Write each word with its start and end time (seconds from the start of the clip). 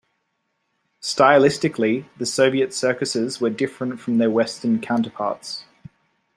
Stylistically, 1.03 2.07
the 2.17 2.25
Soviet 2.25 2.73
circuses 2.73 3.39
were 3.39 3.51
different 3.51 3.99
from 3.99 4.17
their 4.17 4.31
Western 4.31 4.81
counterparts. 4.81 5.65